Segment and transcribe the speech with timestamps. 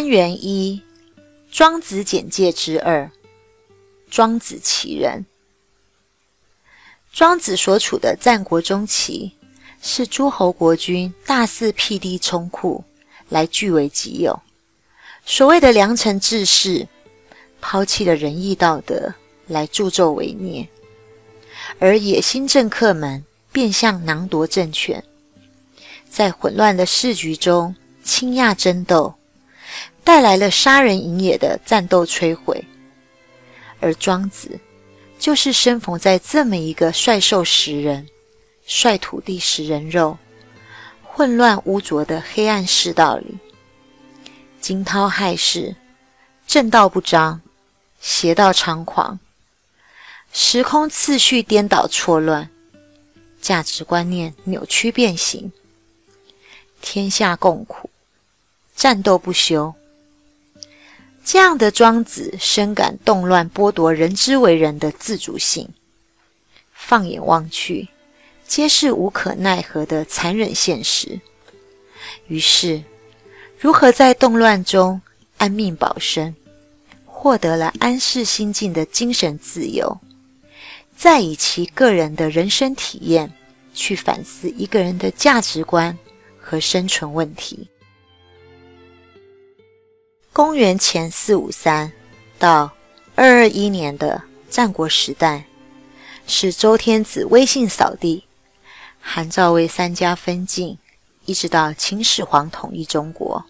[0.00, 0.80] 单元一：
[1.52, 3.10] 庄子简介之二。
[4.10, 5.26] 庄子其人。
[7.12, 9.32] 庄子所处的战国中期，
[9.82, 12.82] 是诸侯国君大肆辟地充库，
[13.28, 14.40] 来据为己有。
[15.26, 16.88] 所谓的良臣志士，
[17.60, 19.12] 抛弃了仁义道德，
[19.48, 20.66] 来助纣为虐；
[21.78, 23.22] 而野心政客们
[23.52, 25.04] 变相囊夺政权，
[26.08, 29.14] 在混乱的市局中倾轧争斗。
[30.02, 32.64] 带来了杀人营野的战斗摧毁，
[33.78, 34.58] 而庄子
[35.18, 38.08] 就是生逢在这么一个率兽食人、
[38.66, 40.18] 率土地食人肉、
[41.04, 43.38] 混乱污浊的黑暗世道里，
[44.60, 45.76] 惊涛骇世，
[46.46, 47.40] 正道不彰，
[48.00, 49.20] 邪道猖狂，
[50.32, 52.50] 时空次序颠倒错乱，
[53.40, 55.52] 价值观念扭曲变形，
[56.80, 57.90] 天下共苦，
[58.74, 59.74] 战斗不休。
[61.24, 65.68] 这样的庄子深感动乱剥夺人之为人的自主性，
[66.72, 67.88] 放眼望去，
[68.46, 71.20] 皆是无可奈何的残忍现实。
[72.26, 72.82] 于是，
[73.58, 75.00] 如何在动乱中
[75.36, 76.34] 安命保身，
[77.04, 80.00] 获得了安适心境的精神自由，
[80.96, 83.30] 再以其个人的人生体验
[83.74, 85.96] 去反思一个人的价值观
[86.40, 87.68] 和生存问题。
[90.42, 91.92] 公元前四五三
[92.38, 92.72] 到
[93.14, 95.44] 二二一年的战国时代，
[96.26, 98.24] 是周天子威信扫地、
[98.98, 100.78] 韩赵魏三家分晋，
[101.26, 103.44] 一直到秦始皇统一中国，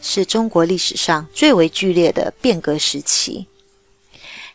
[0.00, 3.48] 是中国历史上最为剧烈的变革时期。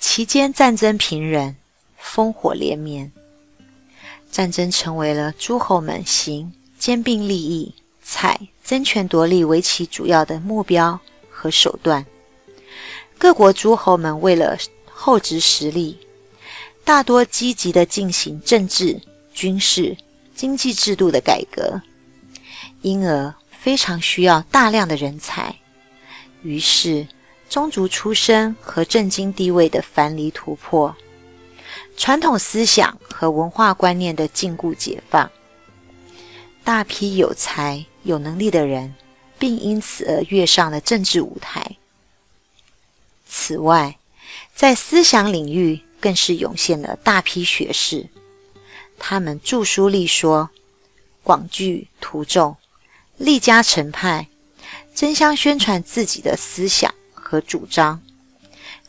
[0.00, 1.54] 期间战争频仍，
[2.02, 3.12] 烽火连绵，
[4.32, 10.98] 战争成为了诸侯们行兼并利益、采争权夺利为其主要的目标。
[11.44, 12.06] 和手段，
[13.18, 14.56] 各国诸侯们为了
[14.90, 15.98] 厚植实力，
[16.84, 18.98] 大多积极的进行政治、
[19.34, 19.94] 军事、
[20.34, 21.82] 经济制度的改革，
[22.80, 25.54] 因而非常需要大量的人才。
[26.40, 27.06] 于是，
[27.50, 30.96] 宗族出身和政经地位的樊篱突破，
[31.94, 35.30] 传统思想和文化观念的禁锢解放，
[36.64, 38.94] 大批有才有能力的人。
[39.38, 41.76] 并因此而跃上了政治舞台。
[43.28, 43.98] 此外，
[44.54, 48.08] 在思想领域更是涌现了大批学士，
[48.98, 50.50] 他们著书立说，
[51.22, 52.56] 广聚徒众，
[53.16, 54.28] 立家成派，
[54.94, 58.00] 争相宣传自己的思想和主张，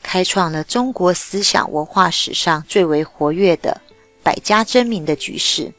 [0.03, 3.81] 开创了中国思想文化史上最为活跃的
[4.22, 5.73] 百家争鸣的局势。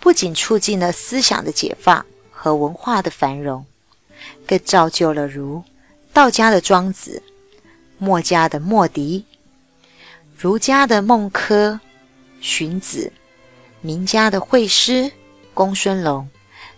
[0.00, 2.06] 不仅促进了思想的解放
[2.42, 3.66] 和文化的繁荣。
[4.46, 5.62] 更造就了如
[6.12, 7.22] 道家的庄子、
[7.98, 9.24] 墨家的墨翟、
[10.38, 11.78] 儒家的孟轲、
[12.40, 13.12] 荀子、
[13.82, 15.12] 名家的惠施、
[15.52, 16.28] 公孙龙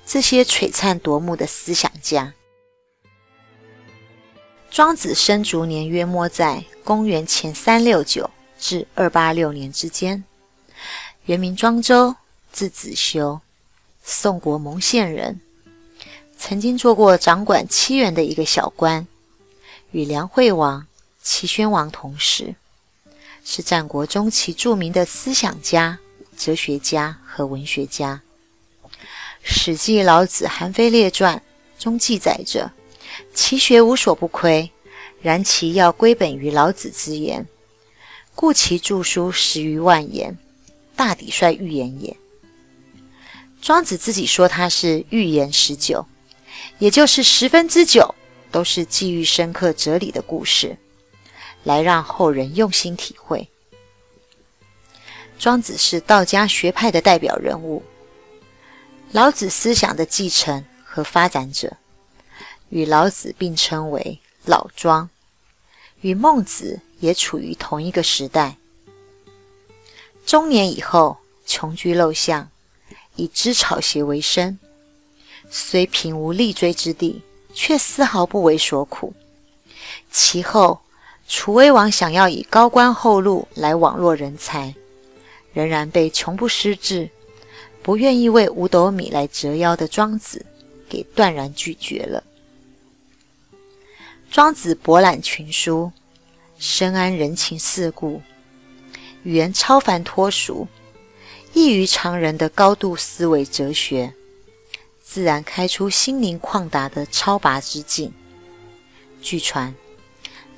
[0.05, 2.35] 这些璀璨夺目的思想家。
[4.69, 10.25] 庄子生卒年约莫在公元前三六九至二八六年之间，
[11.27, 12.17] 原名庄周，
[12.53, 13.41] 字子修，
[14.03, 15.41] 宋国蒙县人。
[16.45, 19.07] 曾经做过掌管七原的一个小官，
[19.93, 20.85] 与梁惠王、
[21.23, 22.57] 齐宣王同时，
[23.45, 26.01] 是战国中期著名的思想家、
[26.37, 28.23] 哲学家和文学家。
[29.41, 31.41] 《史记·老子·韩非列传》
[31.81, 32.73] 中记载着
[33.33, 34.69] ：“其学无所不窥，
[35.21, 37.47] 然其要归本于老子之言，
[38.35, 40.37] 故其著书十余万言，
[40.97, 42.17] 大抵率寓言也。”
[43.63, 46.05] 庄子自己说他是寓言十九。
[46.83, 48.13] 也就是十分之九
[48.51, 50.77] 都是寄寓深刻哲理的故事，
[51.63, 53.49] 来让后人用心体会。
[55.39, 57.85] 庄子是道家学派的代表人物，
[59.13, 61.77] 老子思想的继承和发展者，
[62.71, 65.09] 与老子并称为老庄，
[66.01, 68.57] 与孟子也处于同一个时代。
[70.27, 72.51] 中年以后，穷居陋巷，
[73.15, 74.59] 以织草鞋为生。
[75.55, 77.21] 虽平无立锥之地，
[77.53, 79.13] 却丝毫不为所苦。
[80.11, 80.81] 其后，
[81.29, 84.75] 楚威王想要以高官厚禄来网络人才，
[85.53, 87.11] 仍然被穷不失志、
[87.83, 90.47] 不愿意为五斗米来折腰的庄子
[90.89, 92.25] 给断然拒绝了。
[94.31, 95.93] 庄子博览群书，
[96.59, 98.23] 深谙人情世故，
[99.23, 100.67] 语言超凡脱俗，
[101.53, 104.15] 异于常人的高度思维哲学。
[105.13, 108.11] 自然开出心灵旷达的超拔之境。
[109.21, 109.75] 据传，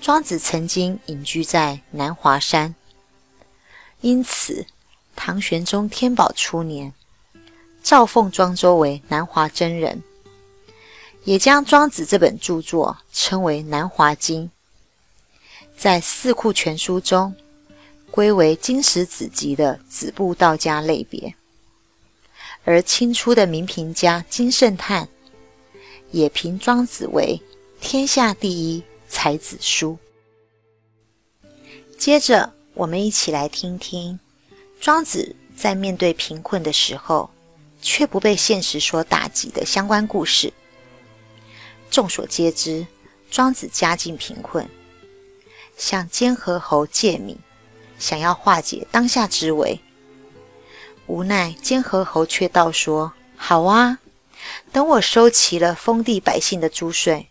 [0.00, 2.72] 庄子曾经隐居在南华山，
[4.00, 4.64] 因此
[5.16, 6.92] 唐玄宗天宝初年，
[7.82, 10.00] 诏奉庄周为南华真人，
[11.24, 14.44] 也将庄子这本著作称为《南华经》，
[15.76, 17.34] 在《四库全书》中
[18.08, 21.34] 归为经史子集的子部道家类别。
[22.64, 25.08] 而清初的名评家金圣叹
[26.10, 27.40] 也评庄子为
[27.80, 29.98] 天下第一才子书。
[31.98, 34.18] 接着，我们一起来听听
[34.80, 37.30] 庄子在面对贫困的时候，
[37.80, 40.52] 却不被现实所打击的相关故事。
[41.90, 42.86] 众所皆知，
[43.30, 44.68] 庄子家境贫困，
[45.76, 47.36] 向监河侯借米，
[47.98, 49.78] 想要化解当下之危。
[51.06, 53.98] 无奈，监河侯却道说：“好啊，
[54.72, 57.28] 等我收齐了封地百姓的租税，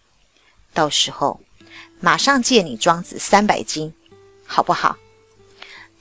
[0.74, 1.40] 到时候
[2.00, 3.94] 马上借你庄子三百斤，
[4.46, 4.98] 好不好？”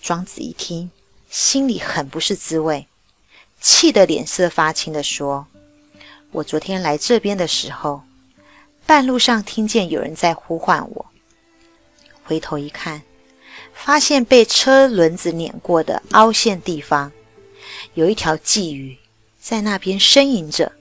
[0.02, 0.90] 庄子一听，
[1.30, 2.86] 心里很不是滋味，
[3.60, 5.46] 气得脸色发青的说
[6.32, 8.02] ：“我昨天来这边的时候，
[8.84, 11.06] 半路上听见有人在呼唤我，
[12.24, 13.00] 回头一看，
[13.72, 17.10] 发现被车轮子碾过的凹陷地方。”
[17.94, 18.96] 有一条鲫鱼
[19.40, 20.72] 在那边呻吟着，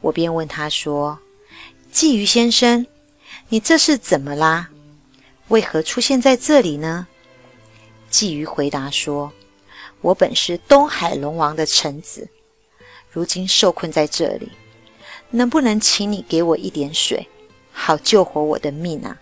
[0.00, 1.18] 我便问他说
[1.92, 2.86] ：“鲫鱼先生，
[3.48, 4.70] 你这是怎么啦？
[5.48, 7.06] 为何出现在这里呢？”
[8.10, 9.32] 鲫鱼回答说
[10.02, 12.28] ：“我本是东海龙王的臣子，
[13.10, 14.50] 如今受困在这里，
[15.30, 17.28] 能不能请你给我一点水，
[17.72, 19.16] 好救活我的命啊？”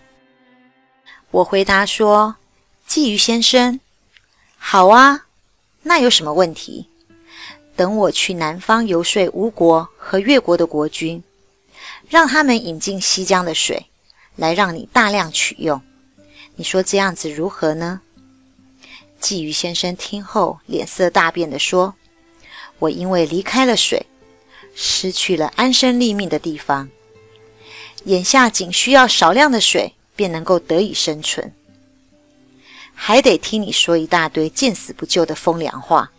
[1.31, 2.35] 我回答说
[2.89, 3.79] ：“鲫鱼先生，
[4.57, 5.27] 好啊。”
[5.83, 6.87] 那有什么问题？
[7.75, 11.23] 等我去南方游说吴国和越国的国君，
[12.09, 13.85] 让他们引进西江的水，
[14.35, 15.81] 来让你大量取用。
[16.55, 18.01] 你说这样子如何呢？
[19.21, 21.95] 鲫鱼先生听后脸色大变的说
[22.79, 24.05] ：“我因为离开了水，
[24.75, 26.89] 失去了安身立命的地方，
[28.03, 31.53] 眼下仅需要少量的水，便能够得以生存。”
[33.01, 36.11] 还得听你说一大堆见死不救的风凉话，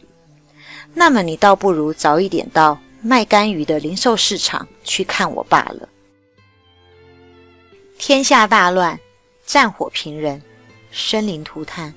[0.95, 5.87] 那么你倒不如早一点到卖干鱼的零售市场去看我罢了。
[7.99, 8.99] 天下大乱，
[9.45, 10.41] 战火频仍，
[10.91, 11.95] 生灵涂炭。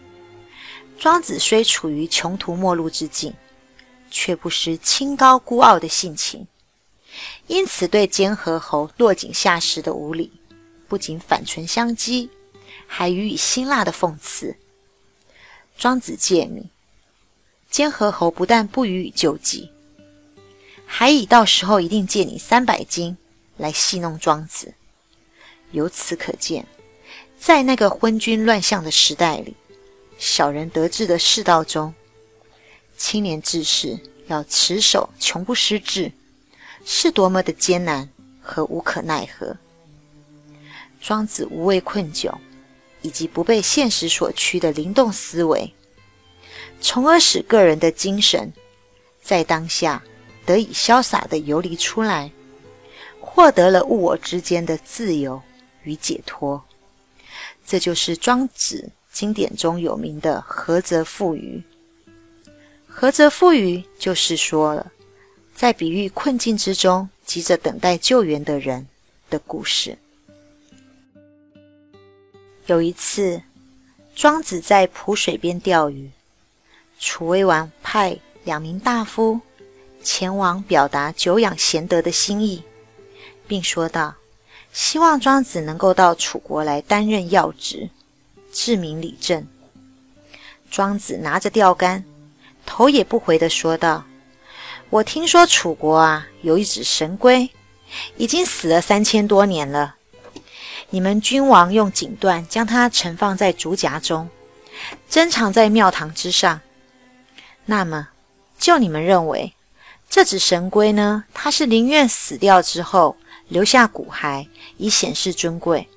[0.99, 3.33] 庄子虽处于穷途末路之境，
[4.11, 6.45] 却不失清高孤傲的性情，
[7.47, 10.29] 因此对监河侯落井下石的无礼，
[10.89, 12.27] 不仅反唇相讥，
[12.85, 14.57] 还予以辛辣的讽刺。
[15.83, 16.69] 庄子借米，
[17.69, 19.69] 监河侯不但不予以救济，
[20.85, 23.17] 还以到时候一定借你三百斤
[23.57, 24.73] 来戏弄庄子。
[25.73, 26.65] 由此可见，
[27.37, 29.57] 在那个昏君乱象的时代里，
[30.17, 31.93] 小人得志的世道中，
[32.95, 36.13] 青年志士要持守穷不失志，
[36.85, 38.09] 是多么的艰难
[38.41, 39.57] 和无可奈何。
[41.01, 42.33] 庄子无畏困窘。
[43.03, 45.71] 以及不被现实所驱的灵动思维，
[46.81, 48.51] 从而使个人的精神
[49.21, 50.01] 在当下
[50.45, 52.31] 得以潇洒的游离出来，
[53.19, 55.39] 获得了物我之间的自由
[55.83, 56.63] 与解脱。
[57.65, 61.61] 这就是庄子经典中有名的“合则复于”。
[62.87, 64.91] 合则复于，就是说了，
[65.55, 68.87] 在比喻困境之中急着等待救援的人
[69.29, 69.97] 的故事。
[72.67, 73.41] 有一次，
[74.15, 76.09] 庄子在濮水边钓鱼，
[76.97, 79.41] 楚威王派两名大夫
[80.01, 82.63] 前往表达久仰贤德的心意，
[83.45, 84.15] 并说道
[84.71, 87.89] ：“希望庄子能够到楚国来担任要职，
[88.53, 89.45] 治民理政。”
[90.71, 92.05] 庄子拿着钓竿，
[92.65, 94.05] 头也不回的说道
[94.89, 97.49] ：“我听说楚国啊有一只神龟，
[98.15, 99.97] 已经死了三千多年了。”
[100.93, 104.29] 你们君王用锦缎将它盛放在竹夹中，
[105.09, 106.61] 珍藏在庙堂之上。
[107.65, 108.09] 那么，
[108.59, 109.55] 就你们认为，
[110.07, 111.23] 这只神龟呢？
[111.33, 114.47] 它是宁愿死掉之后留下骨骸
[114.77, 115.89] 以显示尊贵，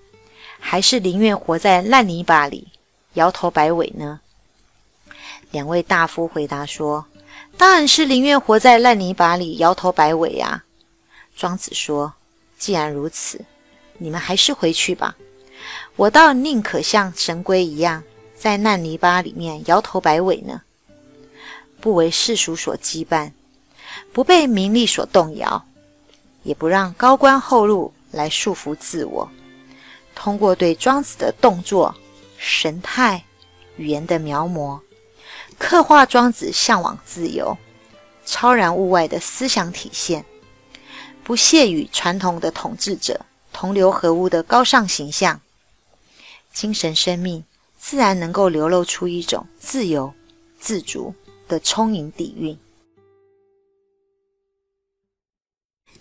[0.58, 2.68] 还是宁愿活在烂泥巴里
[3.12, 4.20] 摇头摆尾呢？
[5.50, 7.04] 两位大夫回答说
[7.58, 10.64] ：“当然是宁愿活在烂泥巴里摇头摆尾呀。”
[11.36, 12.14] 庄子说
[12.56, 13.44] ：“既然如此。”
[13.98, 15.16] 你们还是回去吧，
[15.96, 18.02] 我倒宁可像神龟一样，
[18.36, 20.62] 在烂泥巴里面摇头摆尾呢，
[21.80, 23.32] 不为世俗所羁绊，
[24.12, 25.64] 不被名利所动摇，
[26.42, 29.28] 也不让高官厚禄来束缚自我，
[30.14, 31.94] 通过对庄子的动作、
[32.36, 33.24] 神态、
[33.76, 34.78] 语言的描摹，
[35.58, 37.56] 刻画庄子向往自由、
[38.24, 40.24] 超然物外的思想体现，
[41.24, 43.20] 不屑与传统的统治者
[43.58, 45.40] 同流合污的高尚形象，
[46.52, 47.42] 精神生命
[47.78, 50.12] 自然能够流露出一种自由、
[50.60, 51.14] 自主
[51.48, 52.54] 的充盈底蕴。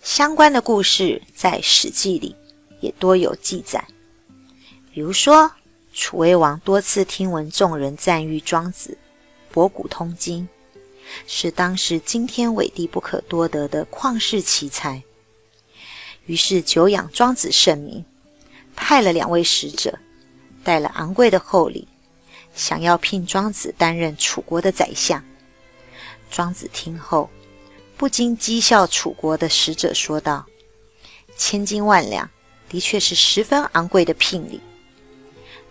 [0.03, 2.35] 相关的故事在《史记》里
[2.81, 3.87] 也多有记载，
[4.91, 5.49] 比如说
[5.93, 8.97] 楚威王多次听闻众人赞誉庄子
[9.49, 10.49] 博古通今，
[11.25, 15.01] 是当时惊天伟地不可多得的旷世奇才，
[16.25, 18.03] 于是久仰庄子盛名，
[18.75, 19.97] 派了两位使者，
[20.63, 21.87] 带了昂贵的厚礼，
[22.55, 25.23] 想要聘庄子担任楚国的宰相。
[26.29, 27.29] 庄子听后。
[27.97, 30.45] 不禁讥笑楚国的使者，说道
[31.37, 32.29] ：“千金万两，
[32.67, 34.59] 的确是十分昂贵的聘礼。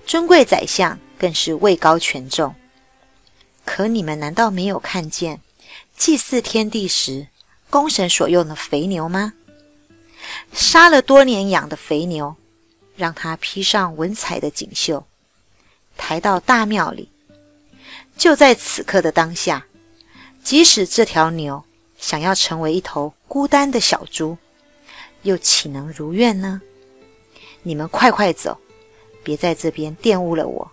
[0.07, 2.55] 尊贵宰相更是位高权重。
[3.67, 5.43] 可你们难道没有看见
[5.99, 7.29] 祭祀天地时，
[7.69, 9.35] 公神所用的肥牛吗？
[10.53, 12.37] 杀了多年养的肥牛，
[12.97, 15.07] 让它披上文采的锦绣，
[15.97, 17.11] 抬到大庙里。
[18.17, 19.67] 就在此刻的当下，
[20.43, 21.65] 即使这条牛……”
[21.97, 24.37] 想要成为一头孤单的小猪，
[25.23, 26.61] 又岂能如愿呢？
[27.63, 28.59] 你们快快走，
[29.23, 30.71] 别在这边玷污了我。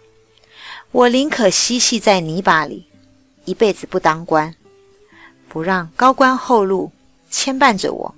[0.92, 2.86] 我宁可嬉戏在泥巴里，
[3.46, 4.54] 一辈子不当官，
[5.48, 6.92] 不让高官厚禄
[7.30, 8.14] 牵绊着我，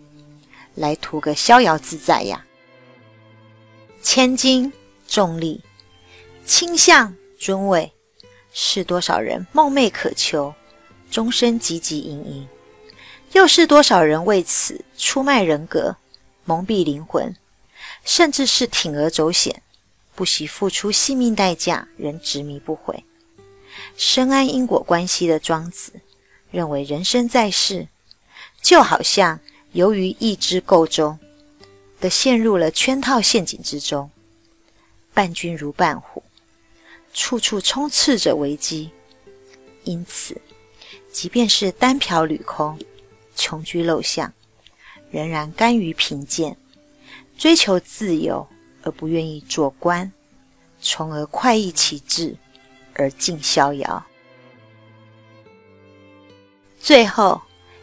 [0.75, 2.45] 来图个逍遥自在呀！
[4.01, 4.71] 千金
[5.07, 5.61] 重利，
[6.45, 7.91] 倾向尊位，
[8.51, 10.53] 是多少人梦寐可求，
[11.09, 12.47] 终身汲汲营营。
[13.33, 15.95] 又是多少人为此出卖人格、
[16.45, 17.35] 蒙蔽灵魂，
[18.03, 19.63] 甚至是铤而走险，
[20.13, 23.03] 不惜付出性命代价，仍执迷不悔。
[23.97, 25.93] 深谙因果关系的庄子
[26.51, 27.87] 认为，人生在世，
[28.61, 29.39] 就好像
[29.73, 31.17] 由于意志构中
[31.99, 34.09] 的陷入了圈套陷阱之中，
[35.13, 36.23] 伴君如伴虎，
[37.13, 38.89] 处处充斥着危机。
[39.83, 40.39] 因此，
[41.11, 42.79] 即便是单瓢履空。
[43.35, 44.31] 穷居陋巷，
[45.09, 46.55] 仍然甘于贫贱，
[47.35, 48.47] 追求自由
[48.83, 50.09] 而不愿意做官，
[50.79, 52.37] 从而快意其志
[52.93, 54.05] 而尽逍遥。
[56.79, 57.41] 最后，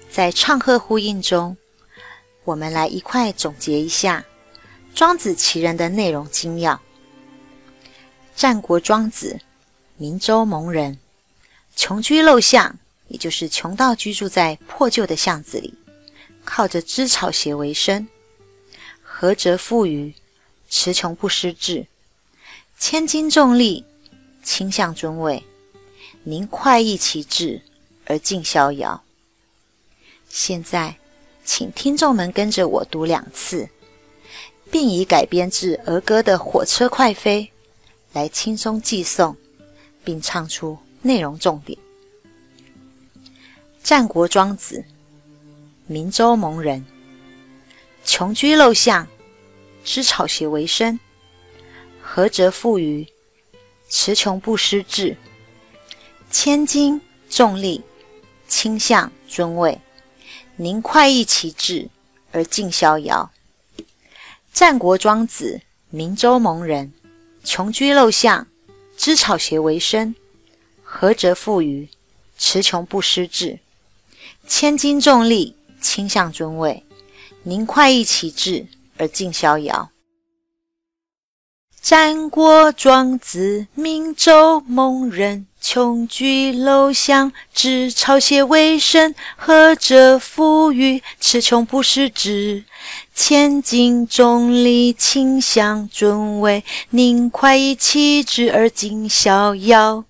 [0.08, 1.56] 在唱和呼应中，
[2.44, 4.24] 我们来一块总结一下
[4.96, 6.80] 《庄子·齐人》的内容精要。
[8.34, 9.40] 战国庄子，
[9.96, 10.98] 明州蒙人，
[11.76, 12.78] 穷居陋巷。
[13.08, 15.74] 也就是穷到居住在破旧的巷子里，
[16.44, 18.06] 靠着织草鞋为生。
[19.02, 20.14] 何则富余，
[20.68, 21.88] 词穷不失志。
[22.78, 23.84] 千金重利，
[24.44, 25.42] 倾向尊位。
[26.22, 27.60] 宁快意其志
[28.04, 29.02] 而尽逍遥。
[30.28, 30.96] 现在，
[31.52, 33.68] 请听众们跟着我读两次，
[34.70, 37.42] 并以改编自儿歌的《火车快飞》
[38.12, 39.34] 来轻松寄诵，
[40.04, 41.76] 并唱出内容重点。
[43.82, 44.84] 战国庄子，
[45.88, 46.86] 明州蒙人，
[48.04, 49.04] 穷居陋巷，
[49.84, 51.00] 织草鞋为生。
[52.00, 53.04] 何则富余？
[53.88, 55.16] 词穷不失志。
[56.30, 57.82] 千金重利，
[58.46, 59.76] 倾向尊位。
[60.62, 61.88] 宁快意其志
[62.32, 63.30] 而尽逍遥。
[64.52, 66.92] 战国庄子，明州蒙人，
[67.42, 68.46] 穷居陋巷，
[68.94, 70.14] 织草鞋为生。
[70.82, 71.88] 何则富余？
[72.36, 73.58] 辞穷不失志。
[74.46, 76.84] 千斤重利，倾向尊位，
[77.44, 78.66] 宁快意其志
[78.98, 79.90] 而尽逍遥。
[81.90, 89.12] 战国庄子，明州蒙人，穷居陋巷，织草鞋为生。
[89.34, 91.02] 何者富余？
[91.18, 92.62] 词穷不失志。
[93.12, 100.04] 千金重利，倾向尊位，宁快意其志而尽逍遥。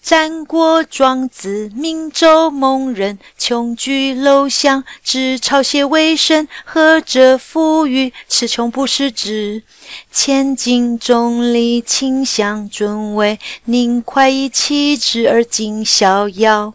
[0.00, 6.48] 战国庄子，明州蒙人，穷居陋巷，织草鞋为生。
[6.64, 8.12] 何者富裕？
[8.26, 9.64] 此穷不失志。
[10.10, 16.74] 千金重利，轻相尊位，宁快意其志而尽逍遥。